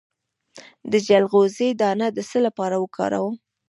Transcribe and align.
د 0.91 0.93
چلغوزي 1.07 1.69
دانه 1.81 2.07
د 2.13 2.19
څه 2.29 2.37
لپاره 2.45 2.75
وکاروم؟ 2.83 3.35